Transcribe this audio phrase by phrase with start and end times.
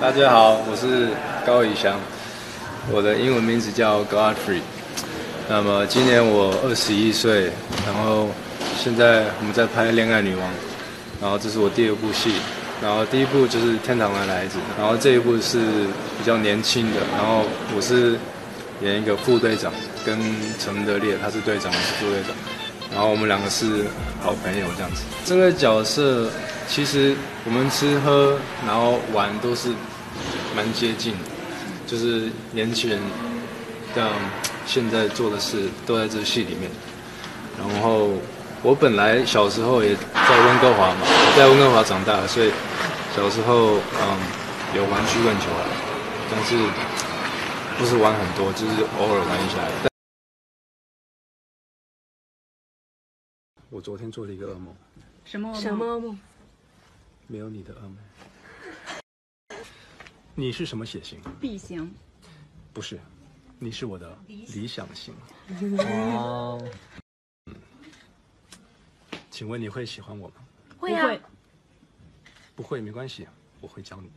[0.00, 1.08] 大家好，我是
[1.46, 2.00] 高以翔，
[2.90, 4.62] 我的英文名字叫 Godfrey。
[5.46, 7.50] 那么今年我二十一岁，
[7.84, 8.28] 然后
[8.78, 10.48] 现在我们在拍《恋爱女王》，
[11.20, 12.32] 然后这是我第二部戏，
[12.82, 15.58] 然后第一部就是《天堂的孩子》，然后这一部是
[16.16, 17.44] 比较年轻的，然后
[17.76, 18.16] 我是
[18.80, 19.70] 演一个副队长，
[20.02, 20.18] 跟
[20.58, 22.34] 陈德烈，他是队长，我是副队长，
[22.90, 23.84] 然后我们两个是
[24.22, 25.02] 好朋友这样子。
[25.26, 26.30] 这个角色
[26.70, 29.70] 其实我们吃喝然后玩都是
[30.54, 31.18] 蛮接近的，
[31.84, 33.00] 就是年轻人
[33.92, 34.08] 这样
[34.66, 36.70] 现在做的事都在这戏里面。
[37.58, 38.10] 然后
[38.62, 41.00] 我本来小时候也在温哥华嘛，
[41.36, 42.52] 在温哥华长大，所以
[43.16, 44.18] 小时候嗯
[44.76, 45.66] 有玩曲棍球啦，
[46.30, 46.54] 但是
[47.78, 49.58] 不是玩很多，就是偶尔玩一下。
[53.70, 54.72] 我昨天做了一个噩梦，
[55.24, 56.16] 什么什么梦？
[57.30, 57.96] 没有你的噩梦。
[60.34, 61.94] 你是什么血型？B 型？
[62.72, 62.98] 不是，
[63.56, 65.14] 你是我的理想型。
[65.78, 66.60] 哦，
[69.30, 70.34] 请问你会喜欢我吗？
[70.76, 71.16] 会啊，
[72.56, 73.28] 不会没关系，
[73.60, 74.10] 我会教你。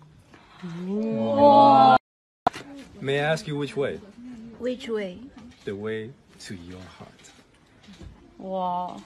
[1.35, 1.95] 哇
[2.99, 6.09] May I ask you which way?，Which way？The way
[6.47, 7.29] to your heart.
[8.39, 8.99] 哇，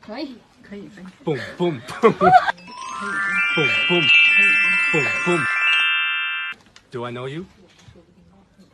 [0.00, 2.61] 可以，可以分，Boom, boom, boom.
[3.02, 4.04] Boom, boom,
[4.92, 5.40] boom, boom.
[6.92, 7.46] Do I know you?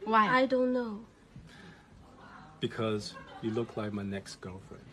[0.04, 0.98] Why？I don't know。
[2.60, 4.84] Because you look like my next girlfriend.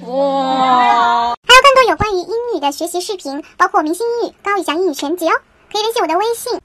[0.00, 6.58] 哇，还有更多有关于英语的学习视频，包括明星英语、高以翔英语全集哦，可以联系我的微信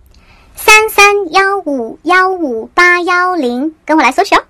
[0.56, 4.46] 三三幺五幺五八幺零，跟我来索取哦。